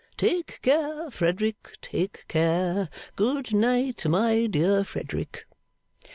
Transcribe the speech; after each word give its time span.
Take 0.17 0.57
care, 0.63 1.11
Frederick, 1.11 1.77
take 1.79 2.25
care. 2.27 2.89
Good 3.15 3.53
night, 3.53 4.03
my 4.07 4.47
dear 4.47 4.83
Frederick! 4.83 5.45